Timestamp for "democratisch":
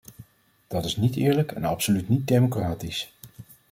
2.27-3.11